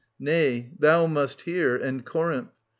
Nay, 0.17 0.71
thou 0.79 1.05
must 1.05 1.43
hear, 1.43 1.75
and 1.75 2.03
Corinth. 2.03 2.57